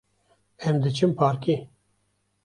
Em 0.69 0.77
diçin 0.83 1.11
parkê. 1.19 1.55